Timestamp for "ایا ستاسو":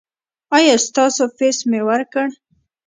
0.55-1.23